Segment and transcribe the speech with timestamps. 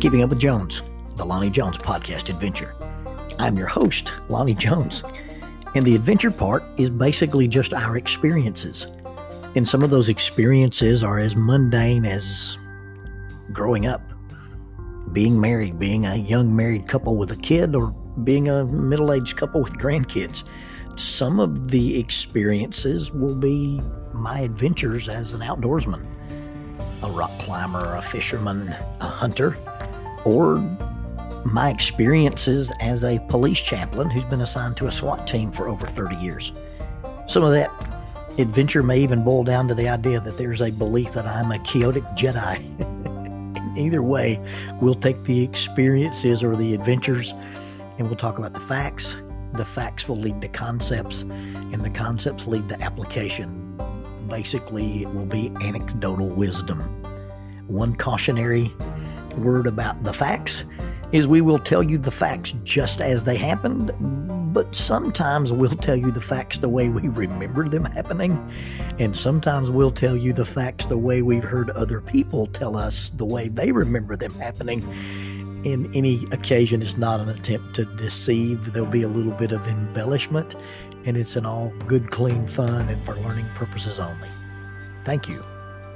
[0.00, 0.82] Keeping Up with Jones,
[1.16, 2.74] the Lonnie Jones podcast adventure.
[3.38, 5.02] I'm your host, Lonnie Jones,
[5.74, 8.86] and the adventure part is basically just our experiences.
[9.54, 12.58] And some of those experiences are as mundane as
[13.52, 14.02] growing up,
[15.12, 17.90] being married, being a young married couple with a kid, or
[18.24, 20.44] being a middle aged couple with grandkids.
[20.98, 23.80] Some of the experiences will be
[24.12, 26.06] my adventures as an outdoorsman,
[27.04, 28.68] a rock climber, a fisherman,
[29.00, 29.56] a hunter,
[30.24, 30.56] or
[31.44, 35.86] my experiences as a police chaplain who's been assigned to a SWAT team for over
[35.86, 36.52] 30 years.
[37.26, 37.70] Some of that
[38.38, 41.58] adventure may even boil down to the idea that there's a belief that I'm a
[41.60, 42.58] chaotic Jedi.
[43.78, 44.40] Either way,
[44.80, 47.34] we'll take the experiences or the adventures
[47.98, 49.18] and we'll talk about the facts.
[49.52, 53.63] The facts will lead to concepts, and the concepts lead to application.
[54.34, 56.80] Basically, it will be anecdotal wisdom.
[57.68, 58.74] One cautionary
[59.36, 60.64] word about the facts
[61.12, 63.92] is we will tell you the facts just as they happened,
[64.52, 68.32] but sometimes we'll tell you the facts the way we remember them happening,
[68.98, 73.10] and sometimes we'll tell you the facts the way we've heard other people tell us
[73.10, 74.82] the way they remember them happening.
[75.64, 78.72] In any occasion is not an attempt to deceive.
[78.72, 80.56] There'll be a little bit of embellishment,
[81.06, 84.28] and it's an all good, clean fun and for learning purposes only.
[85.04, 85.44] Thank you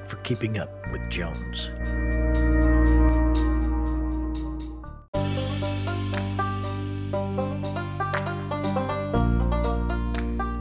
[0.07, 1.71] for keeping up with Jones.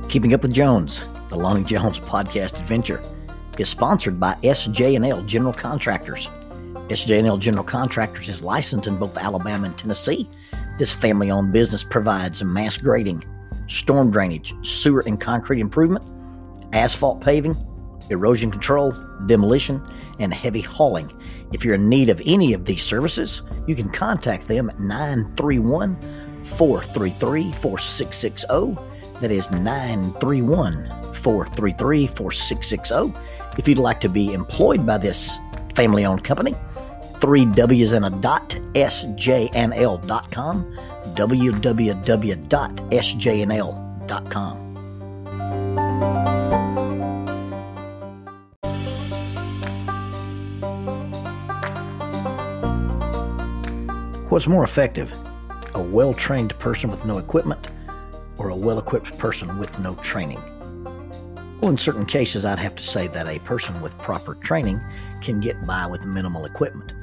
[0.10, 3.04] Keeping Up with Jones, the Lonnie Jones podcast adventure,
[3.60, 6.30] is sponsored by SJ&L General Contractors.
[6.88, 10.30] SJ&L General Contractors is licensed in both Alabama and Tennessee.
[10.80, 13.26] This family-owned business provides mass grading,
[13.68, 16.06] storm drainage, sewer and concrete improvement,
[16.74, 17.56] asphalt paving,
[18.10, 18.94] erosion control,
[19.26, 19.82] demolition,
[20.20, 21.12] and heavy hauling.
[21.54, 25.96] If you're in need of any of these services, you can contact them at 931
[26.44, 33.14] 433 4660 that is 931 433 4660.
[33.58, 35.40] If you'd like to be employed by this
[35.74, 36.56] family owned company,
[37.20, 39.18] three W's and a dot, sjnl.com,
[41.16, 42.68] www.sjnl.com.
[54.30, 55.14] What's more effective?
[55.74, 57.70] A well trained person with no equipment
[58.38, 60.42] or a well equipped person with no training?
[61.62, 64.80] Well, in certain cases, I'd have to say that a person with proper training
[65.22, 66.94] can get by with minimal equipment.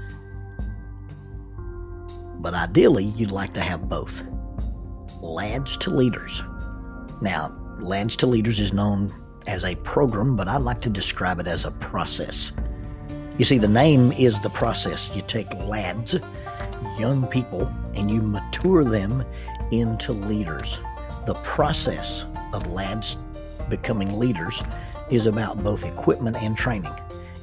[2.44, 4.22] But ideally, you'd like to have both.
[5.20, 6.44] Lads to Leaders.
[7.20, 9.12] Now, Lads to Leaders is known
[9.48, 12.52] as a program, but I'd like to describe it as a process.
[13.38, 15.10] You see, the name is the process.
[15.16, 16.16] You take lads,
[16.98, 17.66] young people,
[17.96, 19.24] and you mature them
[19.72, 20.78] into leaders
[21.26, 23.16] the process of lads
[23.70, 24.62] becoming leaders
[25.10, 26.92] is about both equipment and training.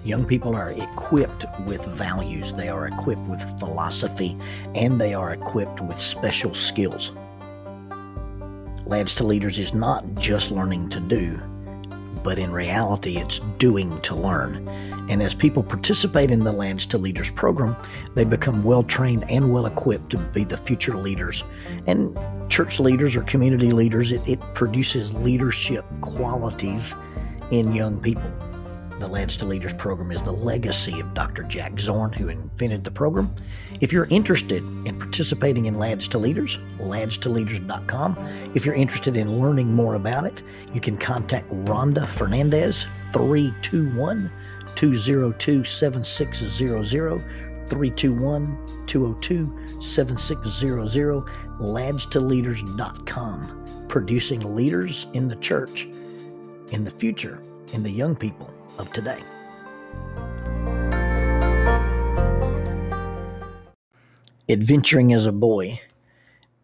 [0.04, 4.36] Young people are equipped with values, they are equipped with philosophy,
[4.74, 7.12] and they are equipped with special skills.
[8.88, 11.40] Lads to Leaders is not just learning to do,
[12.24, 14.68] but in reality, it's doing to learn.
[15.08, 17.76] And as people participate in the Lads to Leaders program,
[18.16, 21.44] they become well trained and well equipped to be the future leaders.
[21.86, 22.18] And
[22.50, 26.96] church leaders or community leaders, it, it produces leadership qualities
[27.52, 28.32] in young people.
[29.02, 31.42] The Lads to Leaders program is the legacy of Dr.
[31.42, 33.34] Jack Zorn, who invented the program.
[33.80, 38.16] If you're interested in participating in Lads to Leaders, ladstoleaders.com.
[38.54, 44.32] If you're interested in learning more about it, you can contact Rhonda Fernandez, 321
[44.76, 47.20] 202 7600.
[47.68, 51.26] 321 202 7600.
[51.60, 53.86] Ladstoleaders.com.
[53.88, 55.86] Producing leaders in the church,
[56.70, 57.42] in the future,
[57.74, 59.22] in the young people of today.
[64.50, 65.80] Adventuring as a boy,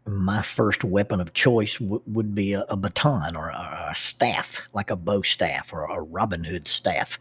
[0.06, 4.62] my first weapon of choice w- would be a, a baton or a, a, staff,
[4.74, 7.20] like a bow staff or a Robin Hood staff.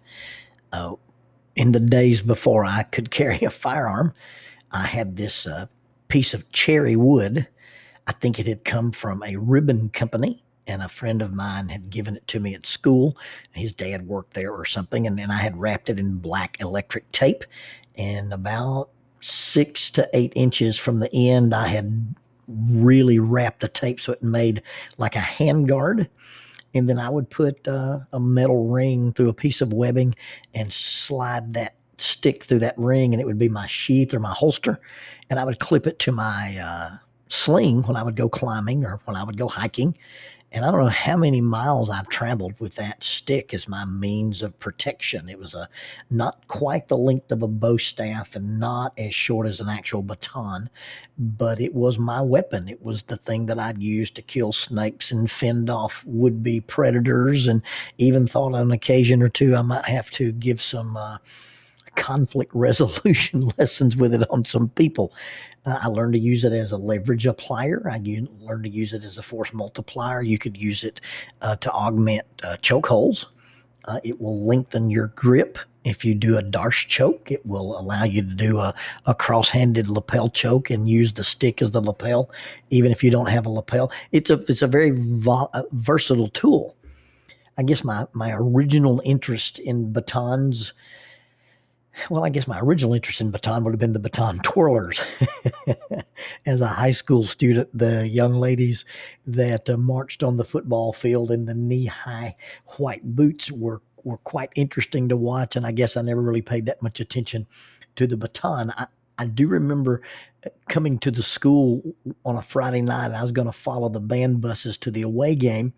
[0.72, 0.94] Uh,
[1.54, 4.12] in the days before I could carry a firearm,
[4.72, 5.66] I had this uh,
[6.08, 7.46] piece of cherry wood.
[8.06, 11.90] I think it had come from a ribbon company and a friend of mine had
[11.90, 13.16] given it to me at school.
[13.52, 17.10] His dad worked there or something, and then I had wrapped it in black electric
[17.12, 17.44] tape.
[17.96, 18.90] And about
[19.20, 22.14] six to eight inches from the end, I had
[22.48, 24.62] really wrapped the tape so it made
[24.98, 26.08] like a handguard.
[26.74, 30.14] And then I would put uh, a metal ring through a piece of webbing
[30.54, 34.32] and slide that stick through that ring and it would be my sheath or my
[34.32, 34.78] holster.
[35.30, 36.96] And I would clip it to my uh,
[37.28, 39.96] sling when I would go climbing or when I would go hiking.
[40.56, 44.40] And I don't know how many miles I've traveled with that stick as my means
[44.40, 45.28] of protection.
[45.28, 45.68] It was a
[46.08, 50.00] not quite the length of a bow staff and not as short as an actual
[50.00, 50.70] baton,
[51.18, 52.70] but it was my weapon.
[52.70, 56.62] It was the thing that I'd use to kill snakes and fend off would be
[56.62, 57.60] predators, and
[57.98, 60.96] even thought on occasion or two I might have to give some.
[60.96, 61.18] Uh,
[61.96, 65.12] conflict resolution lessons with it on some people.
[65.66, 67.84] Uh, I learned to use it as a leverage applier.
[67.86, 68.00] I
[68.40, 70.22] learned to use it as a force multiplier.
[70.22, 71.00] You could use it
[71.42, 73.26] uh, to augment uh, choke holes.
[73.84, 75.58] Uh, it will lengthen your grip.
[75.84, 78.74] If you do a D'Arce choke, it will allow you to do a,
[79.06, 82.30] a cross-handed lapel choke and use the stick as the lapel,
[82.70, 83.92] even if you don't have a lapel.
[84.10, 86.76] It's a it's a very vo- uh, versatile tool.
[87.56, 90.72] I guess my my original interest in batons
[92.10, 95.02] well, I guess my original interest in baton would have been the baton twirlers.
[96.46, 98.84] As a high school student, the young ladies
[99.26, 102.36] that uh, marched on the football field in the knee high
[102.78, 105.56] white boots were, were quite interesting to watch.
[105.56, 107.46] And I guess I never really paid that much attention
[107.96, 108.72] to the baton.
[108.76, 108.86] I,
[109.18, 110.02] I do remember
[110.44, 111.82] uh, coming to the school
[112.24, 113.12] on a Friday night.
[113.12, 115.72] I was going to follow the band buses to the away game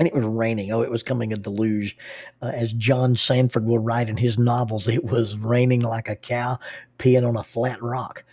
[0.00, 0.72] and it was raining.
[0.72, 1.94] Oh, it was coming a deluge.
[2.40, 6.58] Uh, as John Sandford would write in his novels, it was raining like a cow
[6.98, 8.24] peeing on a flat rock.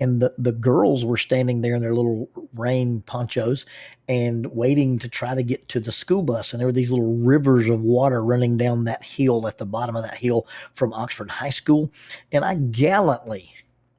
[0.00, 3.66] And the, the girls were standing there in their little rain ponchos
[4.08, 6.54] and waiting to try to get to the school bus.
[6.54, 9.96] And there were these little rivers of water running down that hill at the bottom
[9.96, 11.92] of that hill from Oxford High School.
[12.32, 13.52] And I gallantly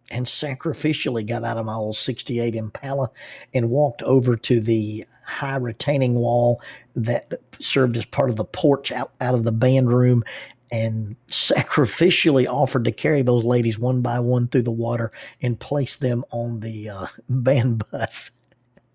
[0.09, 3.11] and sacrificially got out of my old 68 Impala
[3.53, 6.61] and walked over to the high retaining wall
[6.95, 10.23] that served as part of the porch out, out of the band room
[10.71, 15.11] and sacrificially offered to carry those ladies one by one through the water
[15.41, 18.31] and place them on the uh, band bus.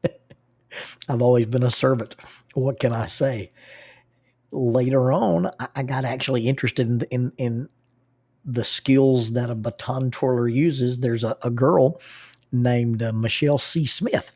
[1.08, 2.16] I've always been a servant.
[2.54, 3.52] What can I say?
[4.52, 7.68] Later on, I, got actually interested in, in, in
[8.44, 10.98] the skills that a baton twirler uses.
[10.98, 12.00] There's a, a girl
[12.52, 13.84] named uh, Michelle C.
[13.86, 14.35] Smith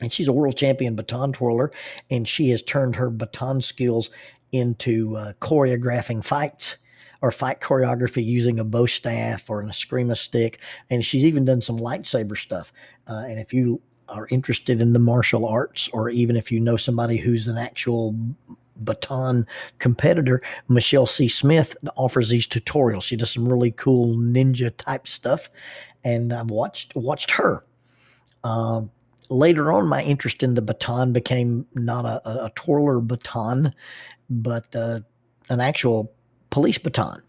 [0.00, 1.72] and she's a world champion baton twirler,
[2.10, 4.10] and she has turned her baton skills
[4.52, 6.76] into uh, choreographing fights
[7.22, 11.60] or fight choreography using a bow staff or an eskrima stick, and she's even done
[11.60, 12.72] some lightsaber stuff.
[13.06, 16.76] Uh, and if you are interested in the martial arts, or even if you know
[16.76, 18.14] somebody who's an actual
[18.76, 19.46] baton
[19.78, 21.28] competitor, Michelle C.
[21.28, 23.02] Smith offers these tutorials.
[23.02, 25.50] She does some really cool ninja type stuff,
[26.02, 27.64] and I've watched watched her.
[28.42, 28.82] Uh,
[29.30, 33.72] later on, my interest in the baton became not a, a, a twirler baton,
[34.28, 35.00] but uh,
[35.48, 36.12] an actual
[36.50, 37.22] police baton.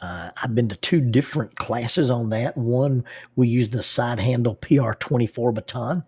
[0.00, 2.56] Uh, I've been to two different classes on that.
[2.56, 6.04] One, we used the side handle PR24 baton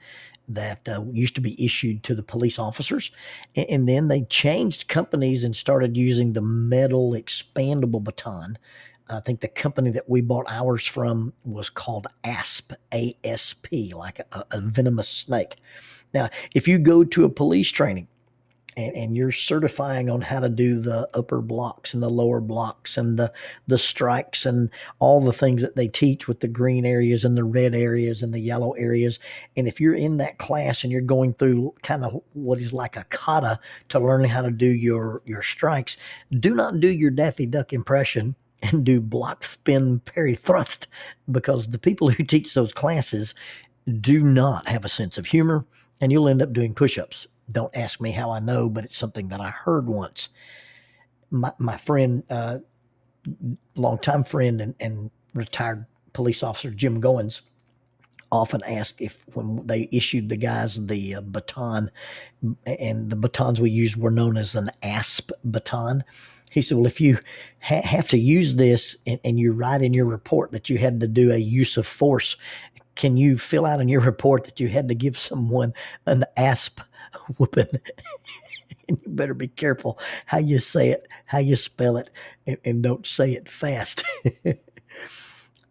[0.48, 3.10] that uh, used to be issued to the police officers.
[3.56, 8.56] And, and, then they changed companies and started using the metal expandable baton
[9.08, 14.44] I think the company that we bought ours from was called ASP, ASP, like a,
[14.50, 15.56] a venomous snake.
[16.14, 18.08] Now, if you go to a police training
[18.76, 22.96] and, and, you're certifying on how to do the upper blocks and the lower blocks
[22.96, 23.32] and the
[23.66, 27.44] the strikes and all the things that they teach with the green areas and the
[27.44, 29.18] red areas and the yellow areas
[29.56, 32.96] and if you're in that class and you're going through kind of what is like
[32.96, 35.96] a kata to learn how to do your your strikes
[36.38, 40.88] do not do your daffy duck impression and do block spin parry thrust
[41.30, 43.34] because the people who teach those classes
[44.00, 45.64] do not have a sense of humor
[46.00, 47.26] and you'll end up doing push-ups.
[47.50, 50.28] Don't ask me how i know but it's something that i heard once.
[51.30, 52.58] My, my friend uh,
[53.74, 57.42] longtime friend and, and retired police officer jim goins
[58.30, 61.90] often asked if when they issued the guys the uh, baton
[62.66, 66.04] and the batons we used were known as an asp baton
[66.50, 67.18] he said, Well, if you
[67.60, 71.00] ha- have to use this and, and you write in your report that you had
[71.00, 72.36] to do a use of force,
[72.94, 75.72] can you fill out in your report that you had to give someone
[76.06, 76.80] an asp
[77.36, 77.66] whooping?
[78.88, 82.10] and you better be careful how you say it, how you spell it,
[82.46, 84.04] and, and don't say it fast.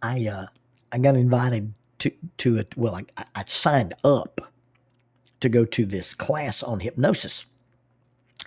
[0.01, 0.45] I uh,
[0.91, 2.75] I got invited to to it.
[2.77, 4.41] Well, I, I signed up
[5.39, 7.45] to go to this class on hypnosis.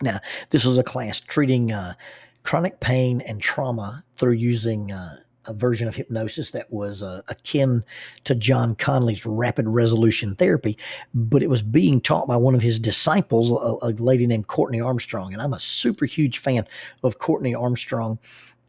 [0.03, 1.95] Now, this was a class treating uh,
[2.43, 5.17] chronic pain and trauma through using uh,
[5.47, 7.85] a version of hypnosis that was uh, akin
[8.25, 10.79] to Jon Connelly's rapid resolution therapy,
[11.15, 14.81] but it was being taught by one of his disciples, a, a lady named Courtney
[14.81, 15.33] Armstrong.
[15.33, 16.67] And I'm a super huge fan
[17.03, 18.19] of Courtney Armstrong.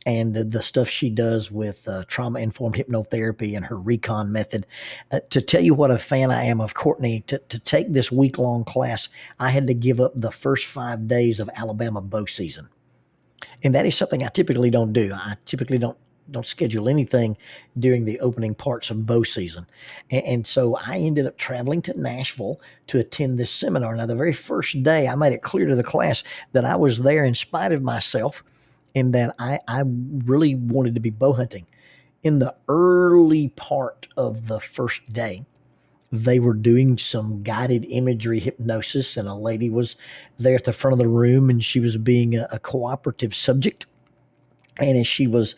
[0.06, 4.66] And the, the stuff she does with uh, trauma informed hypnotherapy and her recon method.
[5.12, 8.12] Uh, to tell you what a fan I am of Courtney, to, to take this
[8.12, 12.26] week long class, I had to give up the first five days of Alabama bow
[12.26, 12.70] season.
[13.64, 15.12] And that is something I typically don't do.
[15.14, 15.98] I typically don't
[16.30, 17.36] don't schedule anything
[17.78, 19.66] during the opening parts of bow season.
[20.12, 23.96] And, and, so I ended up traveling to Nashville to attend this seminar.
[23.96, 27.00] Now, the very first day, I made it clear to the class that I was
[27.00, 28.44] there in spite of myself
[28.96, 31.66] and that I, I really wanted to be bow hunting.
[32.24, 35.46] In the early part of the first day,
[36.12, 39.96] they were doing some guided imagery hypnosis, and a lady was
[40.38, 43.86] there at the front of the room, and she was being a, a cooperative subject.
[44.78, 45.56] And as she was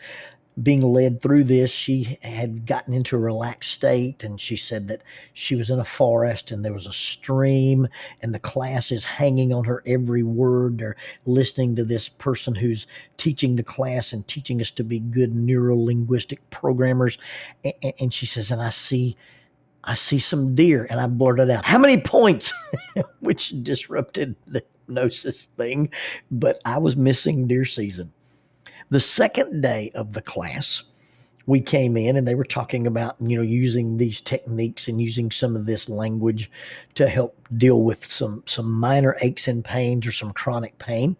[0.62, 5.02] being led through this, she had gotten into a relaxed state, and she said that
[5.32, 7.88] she was in a forest and there was a stream,
[8.22, 10.78] and the class is hanging on her every word.
[10.78, 10.96] They're
[11.26, 15.76] listening to this person who's teaching the class and teaching us to be good neuro
[15.76, 17.18] linguistic programmers.
[17.98, 19.16] And, she says, and I see.
[19.86, 22.54] I see some deer, and I blurted out, "How many points?"
[23.20, 25.90] Which disrupted the hypnosis thing,
[26.30, 28.10] but I was missing deer season.
[28.90, 30.82] The second day of the class,
[31.46, 35.30] we came in and they were talking about you know using these techniques and using
[35.30, 36.50] some of this language
[36.94, 41.16] to help deal with some some minor aches and pains or some chronic pain.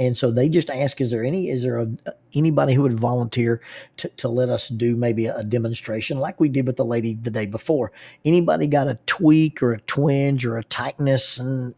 [0.00, 1.88] And so they just ask is there any is there a,
[2.34, 3.60] anybody who would volunteer
[3.96, 7.30] to, to let us do maybe a demonstration like we did with the lady the
[7.30, 7.90] day before?
[8.24, 11.38] Anybody got a tweak or a twinge or a tightness?
[11.38, 11.74] And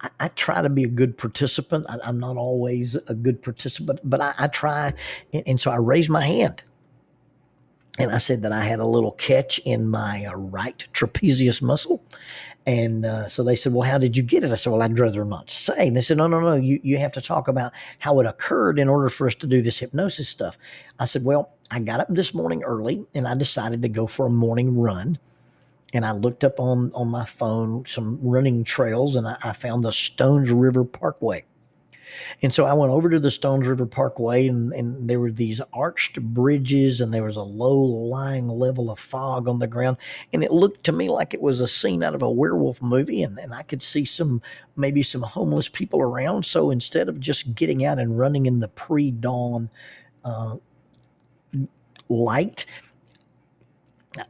[0.00, 1.86] I, I, try to be a good participant.
[1.88, 4.92] I, am not always a good participant, but I, I try.
[5.32, 6.62] And, and, so I raised my hand
[7.98, 12.02] and I said that I had a little catch in my uh, right trapezius muscle.
[12.66, 14.50] And uh, so they said, Well, how did you get it?
[14.50, 15.86] I said, Well, I'd rather not say.
[15.86, 18.78] And they said, No, no, no, you, you have to talk about how it occurred
[18.78, 20.58] in order for us to do this hypnosis stuff.
[20.98, 24.26] I said, Well, I got up this morning early and I decided to go for
[24.26, 25.18] a morning run
[25.92, 29.84] and I looked up on on my phone some running trails, and I, I found
[29.84, 31.44] the Stones River Parkway.
[32.42, 35.60] And so I went over to the Stones River Parkway, and, and there were these
[35.72, 39.96] arched bridges, and there was a low lying level of fog on the ground.
[40.32, 43.22] And it looked to me like it was a scene out of a werewolf movie,
[43.22, 44.40] and, and I could see some
[44.76, 46.44] maybe some homeless people around.
[46.44, 49.70] So instead of just getting out and running in the pre dawn
[50.24, 50.56] uh,
[52.08, 52.66] light,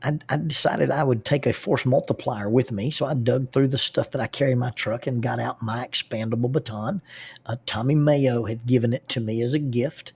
[0.02, 2.90] I, I, decided I would take a force multiplier with me.
[2.90, 5.62] So I dug through the stuff that I carry in my truck and got out
[5.62, 7.02] my expandable baton.
[7.46, 10.12] Uh, Tommy Mayo had given it to me as a gift.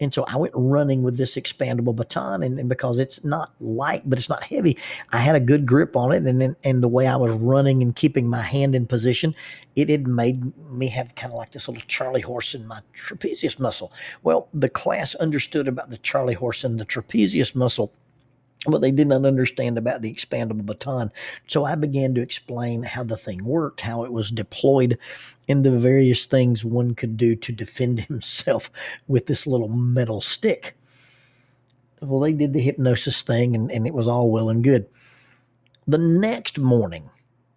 [0.00, 2.42] And so I went running with this expandable baton.
[2.42, 4.76] And, and because it's not light, but it's not heavy,
[5.10, 6.24] I had a good grip on it.
[6.24, 9.34] And, and the way I was running and keeping my hand in position,
[9.76, 13.58] it had made me have kind of like this little Charlie horse in my trapezius
[13.58, 13.92] muscle.
[14.22, 17.92] Well, the class understood about the Charlie horse and the trapezius muscle
[18.64, 21.10] what they did not understand about the expandable baton.
[21.48, 24.98] So I began to explain how the thing worked, how it was deployed,
[25.48, 28.70] and the various things one could do to defend himself
[29.08, 30.76] with this little metal stick.
[32.00, 34.86] Well, they did the hypnosis thing, and, and it was all well and good.
[35.86, 37.10] The next morning,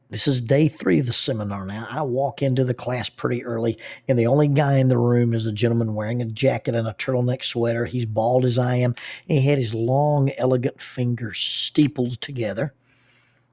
[0.09, 1.88] this is day three of the seminar now.
[1.89, 5.45] I walk into the class pretty early, and the only guy in the room is
[5.47, 7.85] a gentleman wearing a jacket and a turtleneck sweater.
[7.85, 8.95] He's bald as I am.
[9.27, 12.74] and he had his long, elegant fingers steepled together.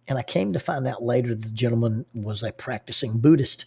[0.06, 3.64] And I came to find out later the gentleman was a practicing Buddhist.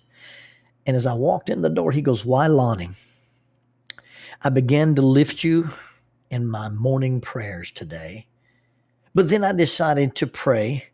[0.85, 2.91] And as I walked in the door, he goes, Why, Lonnie?
[4.43, 5.69] I began to lift you
[6.29, 8.27] in my morning prayers today.
[9.15, 10.89] But then I decided to pray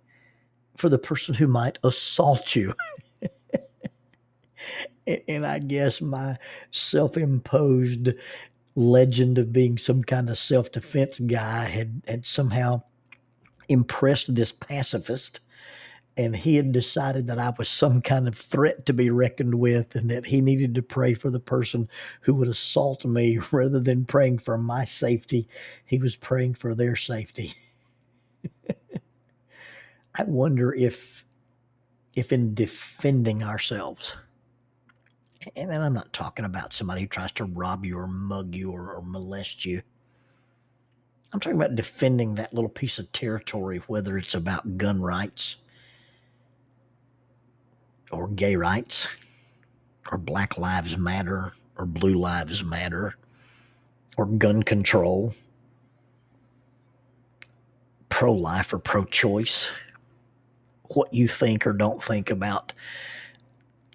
[0.77, 2.73] for the person who might assault you.
[5.27, 6.37] and I guess my
[6.71, 8.09] self imposed
[8.75, 12.81] legend of being some kind of self defense guy had, had somehow
[13.69, 15.39] impressed this pacifist.
[16.17, 19.95] And he had decided that I was some kind of threat to be reckoned with
[19.95, 21.87] and that he needed to pray for the person
[22.19, 25.47] who would assault me rather than praying for my safety.
[25.85, 27.53] He was praying for their safety.
[30.15, 31.25] I wonder if
[32.13, 34.17] if in defending ourselves,
[35.55, 38.93] and, I'm not talking about somebody who tries to rob you or mug you or,
[38.93, 39.81] or molest you.
[41.33, 45.57] I'm talking about defending that little piece of territory, whether it's about gun rights
[48.11, 49.07] or gay rights
[50.11, 53.15] or Black Lives Matter or Blue Lives Matter
[54.17, 55.33] or gun control,
[58.09, 59.71] pro life or pro choice
[60.95, 62.73] what you think or don't think about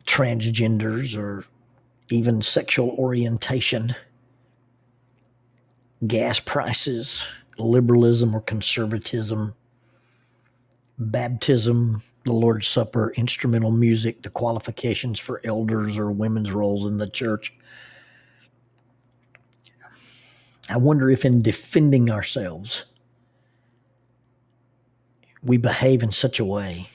[0.06, 1.44] transgenders or
[2.10, 3.94] even sexual orientation.
[6.06, 7.26] gas prices,
[7.58, 9.54] liberalism or conservatism,
[10.98, 17.08] baptism, the Lord's Supper, instrumental music, the qualifications for elders or women's roles in the
[17.08, 17.56] church.
[20.68, 22.84] I wonder if, in defending ourselves,
[25.42, 26.88] we behave in such a way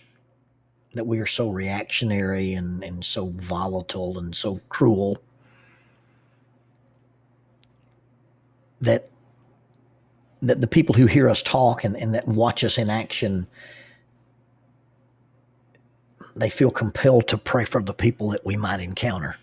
[0.93, 5.17] that we are so reactionary and, and so volatile and so cruel
[8.81, 9.07] that
[10.43, 13.45] that the people who hear us talk and, and that watch us in action
[16.35, 19.35] they feel compelled to pray for the people that we might encounter.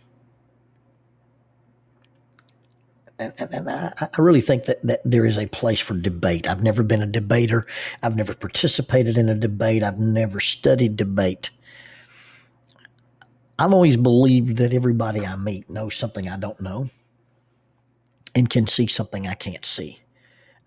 [3.19, 6.49] And, and, I, I, really think that, that there is a place for debate.
[6.49, 7.67] I've never been a debater.
[8.01, 9.83] I've never participated in a debate.
[9.83, 11.51] I've never studied debate.
[13.59, 16.91] I've always believed that everybody I meet knows something I don't know
[18.37, 19.99] and can see something I can't see.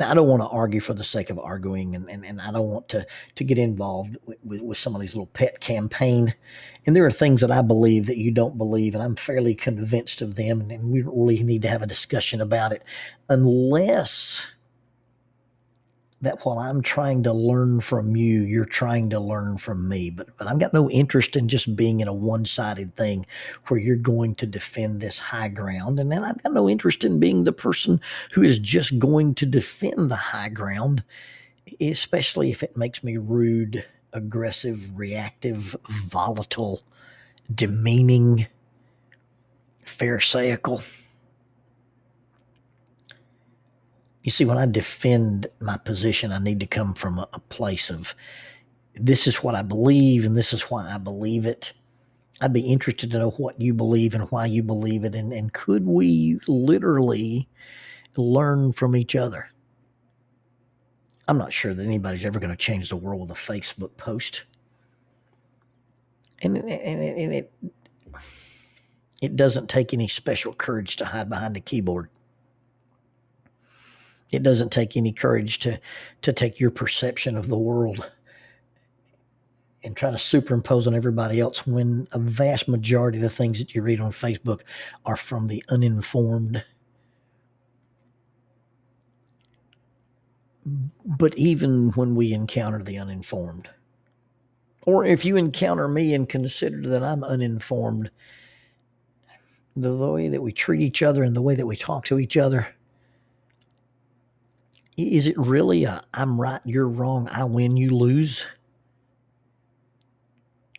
[0.02, 2.52] Now, I don't want to argue for the sake of arguing, and, and, and I
[2.52, 3.06] don't want to,
[3.36, 6.34] to get involved with, with somebody's little pet campaign.
[6.88, 10.24] And there are things that I believe that you don't believe, and I'm fairly convinced
[10.24, 12.84] of them, and, and we really need to have a discussion about it,
[13.30, 14.48] unless
[16.22, 20.10] that while I'm trying to learn from you, you're trying to learn from me.
[20.10, 23.26] But but I've got no interest in just being in a one-sided thing
[23.68, 26.00] where you're going to defend this high ground.
[26.00, 28.00] And then I've got no interest in being the person
[28.34, 31.04] who is just going to defend the high ground,
[31.80, 36.82] especially if it makes me rude, aggressive, reactive, volatile,
[37.54, 38.48] demeaning,
[39.86, 40.82] pharisaical.
[44.24, 47.90] You see, when I defend my position, I need to come from a, a place
[47.90, 48.14] of
[48.96, 51.74] this is what I believe and this is why I believe it.
[52.42, 55.16] I'd be interested to know what you believe and why you believe it.
[55.16, 57.48] And, and could we literally
[58.16, 59.50] learn from each other?
[61.28, 64.44] I'm not sure that anybody's ever going to change the world with a Facebook post.
[66.42, 67.54] And, and, and it,
[69.22, 72.10] it doesn't take any special courage to hide behind a keyboard.
[74.32, 75.80] It doesn't take any courage to
[76.22, 78.10] to take your perception of the world
[79.84, 83.74] and try to superimpose on everybody else when a vast majority of the things that
[83.74, 84.62] you read on Facebook
[85.06, 86.64] are from the uninformed.
[91.06, 93.70] But even when we encounter the uninformed,
[94.84, 98.12] or if you encounter me and consider that I'm uninformed,
[99.76, 102.38] the way that we treat each other and the way that we talk to each
[102.38, 102.68] other
[104.98, 108.46] is it really a I'm right, you're wrong, I win, you lose?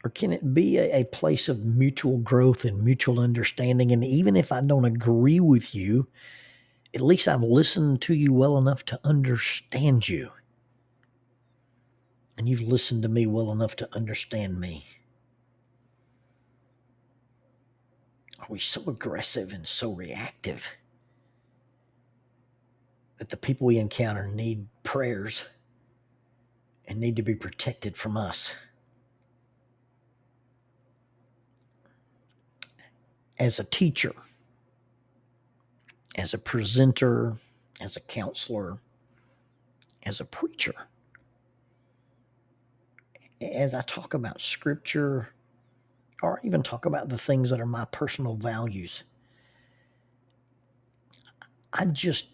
[0.05, 3.92] Or can it be a, a place of mutual growth and mutual understanding?
[3.92, 6.09] And even if I don't agree with you,
[6.94, 10.31] at least I've listened to you well enough to understand you.
[12.37, 14.85] And you've listened to me well enough to understand me.
[18.40, 20.68] Are we so aggressive and so reactive?
[23.23, 25.45] That the people we encounter need prayers
[26.89, 28.57] and need to be protected from us.
[33.39, 34.13] As a teacher,
[36.17, 37.37] as a presenter,
[37.81, 38.79] as a counselor,
[40.03, 40.75] as a preacher,
[43.41, 45.29] as I talk about scripture,
[46.25, 49.05] or even talk about the things that are my personal values,
[51.73, 52.32] I just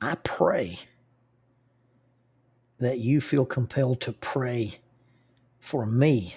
[0.00, 0.78] I pray
[2.78, 4.78] that you feel compelled to pray
[5.58, 6.34] for me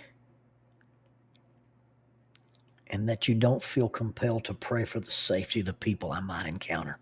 [2.88, 6.20] and that you don't feel compelled to pray for the safety of the people I
[6.20, 6.98] might encounter.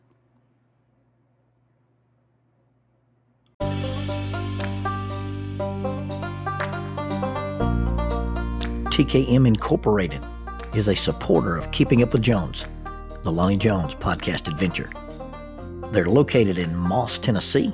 [8.92, 10.22] TKM Incorporated
[10.76, 12.66] is a supporter of Keeping Up with Jones,
[13.24, 14.92] the Lonnie Jones podcast adventure.
[15.92, 17.74] They're located in Moss, Tennessee,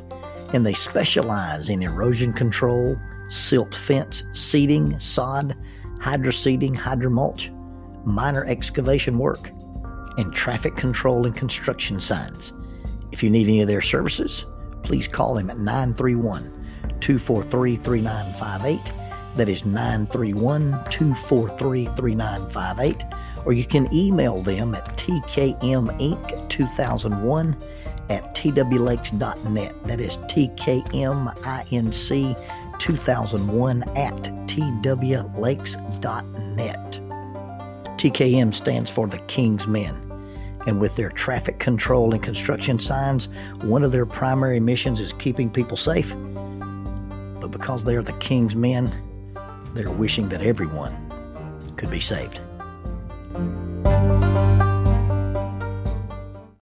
[0.53, 2.97] and they specialize in erosion control,
[3.29, 5.57] silt fence, seeding, sod,
[5.99, 7.51] hydroseeding, hydromulch,
[8.05, 9.51] minor excavation work,
[10.17, 12.53] and traffic control and construction signs.
[13.11, 14.45] If you need any of their services,
[14.83, 16.43] please call them at 931
[17.01, 18.93] 243 3958.
[19.35, 23.03] That is 931 243 3958.
[23.45, 27.55] Or you can email them at tkminc2001
[28.09, 29.87] at twlakes.net.
[29.87, 30.89] That is TKMINC
[32.79, 34.15] 2001 at
[34.47, 34.91] twlakes.net.
[37.97, 40.05] TKM stands for the King's Men.
[40.67, 43.27] And with their traffic control and construction signs,
[43.61, 46.15] one of their primary missions is keeping people safe.
[47.39, 48.91] But because they are the king's men,
[49.75, 50.95] they're wishing that everyone
[51.75, 52.41] could be saved.